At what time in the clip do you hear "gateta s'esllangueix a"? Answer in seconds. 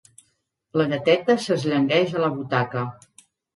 0.93-2.25